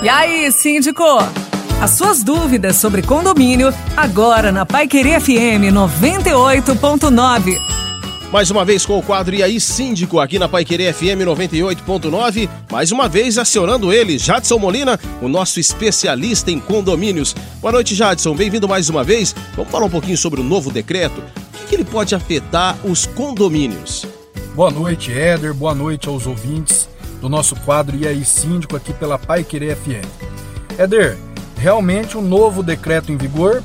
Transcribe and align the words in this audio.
E 0.00 0.08
aí, 0.08 0.50
síndico? 0.52 1.02
As 1.82 1.90
suas 1.90 2.22
dúvidas 2.22 2.76
sobre 2.76 3.02
condomínio, 3.02 3.74
agora 3.96 4.52
na 4.52 4.64
Pai 4.64 4.86
Querer 4.86 5.20
FM 5.20 5.74
98.9. 5.74 7.58
Mais 8.30 8.48
uma 8.48 8.64
vez 8.64 8.86
com 8.86 8.96
o 8.96 9.02
quadro 9.02 9.34
E 9.34 9.42
aí 9.42 9.58
Síndico 9.58 10.20
aqui 10.20 10.38
na 10.38 10.48
Pai 10.48 10.64
Querer 10.64 10.94
FM 10.94 11.26
98.9. 11.26 12.48
Mais 12.70 12.92
uma 12.92 13.08
vez 13.08 13.38
acionando 13.38 13.92
ele, 13.92 14.18
Jadson 14.18 14.58
Molina, 14.58 15.00
o 15.20 15.26
nosso 15.26 15.58
especialista 15.58 16.52
em 16.52 16.60
condomínios. 16.60 17.34
Boa 17.60 17.72
noite, 17.72 17.96
Jadson. 17.96 18.36
Bem-vindo 18.36 18.68
mais 18.68 18.88
uma 18.88 19.02
vez. 19.02 19.34
Vamos 19.56 19.72
falar 19.72 19.86
um 19.86 19.90
pouquinho 19.90 20.16
sobre 20.16 20.40
o 20.40 20.44
novo 20.44 20.70
decreto. 20.70 21.20
O 21.64 21.66
que 21.66 21.74
ele 21.74 21.84
pode 21.84 22.14
afetar 22.14 22.78
os 22.84 23.04
condomínios? 23.04 24.06
Boa 24.54 24.70
noite, 24.70 25.12
Éder. 25.12 25.52
Boa 25.52 25.74
noite 25.74 26.08
aos 26.08 26.24
ouvintes 26.24 26.77
do 27.20 27.28
nosso 27.28 27.56
quadro 27.56 27.96
E 27.96 28.06
aí 28.06 28.24
Síndico 28.24 28.76
aqui 28.76 28.92
pela 28.92 29.18
Pai 29.18 29.44
Querer 29.44 29.76
FM. 29.76 30.06
Éder, 30.78 31.16
realmente 31.56 32.16
um 32.16 32.22
novo 32.22 32.62
decreto 32.62 33.12
em 33.12 33.16
vigor 33.16 33.62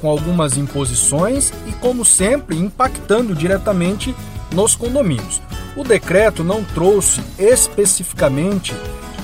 com 0.00 0.08
algumas 0.08 0.56
imposições 0.56 1.52
e, 1.66 1.72
como 1.72 2.04
sempre, 2.04 2.56
impactando 2.56 3.34
diretamente 3.34 4.14
nos 4.52 4.74
condomínios. 4.74 5.40
O 5.76 5.84
decreto 5.84 6.42
não 6.42 6.64
trouxe 6.64 7.20
especificamente 7.38 8.74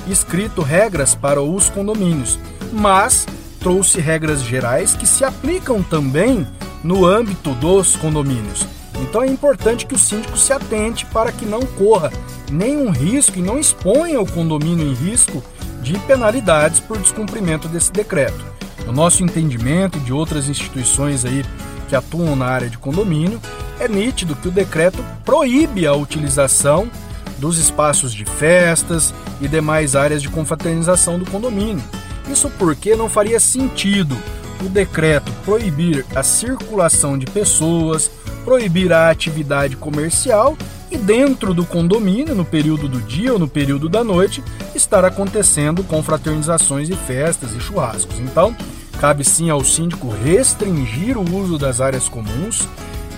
escrito 0.06 0.62
regras 0.62 1.14
para 1.14 1.42
os 1.42 1.68
condomínios, 1.68 2.38
mas 2.72 3.26
trouxe 3.58 4.00
regras 4.00 4.42
gerais 4.42 4.94
que 4.94 5.06
se 5.06 5.24
aplicam 5.24 5.82
também 5.82 6.46
no 6.84 7.04
âmbito 7.04 7.52
dos 7.54 7.96
condomínios. 7.96 8.66
Então 9.02 9.22
é 9.22 9.26
importante 9.26 9.86
que 9.86 9.94
o 9.94 9.98
síndico 9.98 10.36
se 10.36 10.52
atente 10.52 11.04
para 11.06 11.32
que 11.32 11.44
não 11.44 11.60
corra 11.60 12.12
nenhum 12.50 12.90
risco 12.90 13.38
e 13.38 13.42
não 13.42 13.58
exponha 13.58 14.20
o 14.20 14.30
condomínio 14.30 14.86
em 14.86 14.94
risco 14.94 15.42
de 15.82 15.98
penalidades 16.00 16.80
por 16.80 16.98
descumprimento 16.98 17.68
desse 17.68 17.92
decreto. 17.92 18.44
No 18.86 18.92
nosso 18.92 19.22
entendimento 19.22 19.98
de 20.00 20.12
outras 20.12 20.48
instituições 20.48 21.24
aí 21.24 21.44
que 21.88 21.96
atuam 21.96 22.34
na 22.34 22.46
área 22.46 22.68
de 22.68 22.78
condomínio, 22.78 23.40
é 23.78 23.88
nítido 23.88 24.34
que 24.36 24.48
o 24.48 24.50
decreto 24.50 25.04
proíbe 25.24 25.86
a 25.86 25.94
utilização 25.94 26.90
dos 27.38 27.58
espaços 27.58 28.12
de 28.12 28.24
festas 28.24 29.12
e 29.40 29.46
demais 29.46 29.94
áreas 29.94 30.22
de 30.22 30.28
confraternização 30.28 31.18
do 31.18 31.30
condomínio. 31.30 31.84
Isso 32.30 32.50
porque 32.58 32.96
não 32.96 33.08
faria 33.08 33.38
sentido 33.38 34.16
o 34.64 34.68
decreto 34.68 35.30
proibir 35.44 36.04
a 36.14 36.22
circulação 36.22 37.18
de 37.18 37.26
pessoas, 37.26 38.10
proibir 38.46 38.92
a 38.92 39.10
atividade 39.10 39.74
comercial 39.74 40.56
e 40.88 40.96
dentro 40.96 41.52
do 41.52 41.66
condomínio, 41.66 42.32
no 42.32 42.44
período 42.44 42.88
do 42.88 43.00
dia 43.00 43.32
ou 43.32 43.40
no 43.40 43.48
período 43.48 43.88
da 43.88 44.04
noite, 44.04 44.40
estar 44.72 45.04
acontecendo 45.04 45.82
confraternizações 45.82 46.88
e 46.88 46.94
festas 46.94 47.52
e 47.52 47.60
churrascos. 47.60 48.20
Então, 48.20 48.56
cabe 49.00 49.24
sim 49.24 49.50
ao 49.50 49.64
síndico 49.64 50.08
restringir 50.08 51.18
o 51.18 51.36
uso 51.36 51.58
das 51.58 51.80
áreas 51.80 52.08
comuns, 52.08 52.68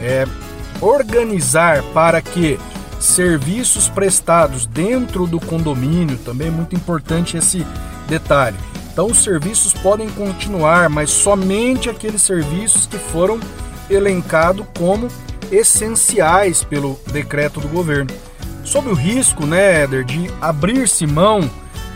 é, 0.01 0.27
organizar 0.81 1.83
para 1.93 2.23
que 2.23 2.59
serviços 2.99 3.87
prestados 3.87 4.65
dentro 4.65 5.27
do 5.27 5.39
condomínio, 5.39 6.17
também 6.25 6.49
é 6.49 6.51
muito 6.51 6.75
importante 6.75 7.37
esse 7.37 7.67
detalhe. 8.09 8.57
Então, 8.91 9.09
os 9.09 9.23
serviços 9.23 9.75
podem 9.75 10.09
continuar, 10.09 10.89
mas 10.89 11.11
somente 11.11 11.91
aqueles 11.91 12.23
serviços 12.23 12.87
que 12.87 12.97
foram 12.97 13.39
elencados 13.91 14.67
como 14.77 15.09
essenciais 15.51 16.63
pelo 16.63 16.99
decreto 17.11 17.61
do 17.61 17.69
governo. 17.69 18.11
Sob 18.65 18.89
o 18.89 18.95
risco, 18.95 19.47
né, 19.47 19.83
Éder, 19.83 20.05
de 20.05 20.31
abrir-se 20.41 21.07
mão 21.07 21.49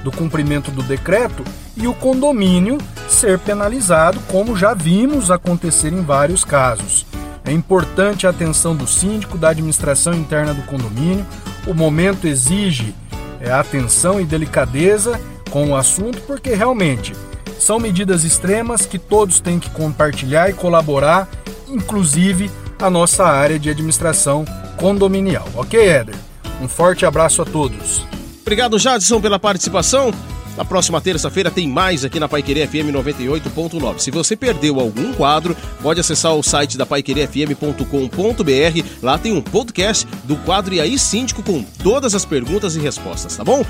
do 0.02 0.10
cumprimento 0.10 0.70
do 0.70 0.82
decreto 0.82 1.44
e 1.76 1.86
o 1.86 1.94
condomínio 1.94 2.78
ser 3.08 3.38
penalizado, 3.38 4.18
como 4.28 4.56
já 4.56 4.74
vimos 4.74 5.30
acontecer 5.30 5.92
em 5.92 6.02
vários 6.02 6.44
casos. 6.44 7.06
É 7.44 7.52
importante 7.52 8.26
a 8.26 8.30
atenção 8.30 8.74
do 8.74 8.86
síndico, 8.86 9.36
da 9.36 9.50
administração 9.50 10.14
interna 10.14 10.54
do 10.54 10.62
condomínio. 10.62 11.26
O 11.66 11.74
momento 11.74 12.26
exige 12.26 12.94
é, 13.40 13.50
atenção 13.50 14.20
e 14.20 14.24
delicadeza 14.24 15.20
com 15.50 15.70
o 15.70 15.76
assunto, 15.76 16.20
porque 16.22 16.54
realmente 16.54 17.12
são 17.58 17.78
medidas 17.78 18.24
extremas 18.24 18.86
que 18.86 18.98
todos 18.98 19.40
têm 19.40 19.58
que 19.58 19.70
compartilhar 19.70 20.48
e 20.48 20.52
colaborar, 20.52 21.28
inclusive 21.72 22.50
a 22.78 22.90
nossa 22.90 23.24
área 23.24 23.58
de 23.58 23.70
administração 23.70 24.44
condominial. 24.76 25.48
Ok, 25.54 25.80
Éder? 25.80 26.16
Um 26.60 26.68
forte 26.68 27.06
abraço 27.06 27.42
a 27.42 27.44
todos. 27.44 28.04
Obrigado, 28.42 28.78
Jadson, 28.78 29.20
pela 29.20 29.38
participação. 29.38 30.12
Na 30.56 30.64
próxima 30.64 31.00
terça-feira 31.00 31.50
tem 31.50 31.66
mais 31.66 32.04
aqui 32.04 32.20
na 32.20 32.28
Paiquerê 32.28 32.66
FM 32.66 32.92
98.9. 32.92 33.98
Se 33.98 34.10
você 34.10 34.36
perdeu 34.36 34.78
algum 34.78 35.12
quadro, 35.14 35.56
pode 35.80 36.00
acessar 36.00 36.34
o 36.34 36.42
site 36.42 36.76
da 36.76 36.84
paiquerêfm.com.br. 36.84 38.86
Lá 39.02 39.16
tem 39.16 39.32
um 39.32 39.40
podcast 39.40 40.06
do 40.24 40.36
quadro 40.36 40.74
E 40.74 40.80
aí 40.80 40.98
Síndico 40.98 41.42
com 41.42 41.62
todas 41.82 42.14
as 42.14 42.24
perguntas 42.24 42.76
e 42.76 42.80
respostas, 42.80 43.36
tá 43.36 43.44
bom? 43.44 43.64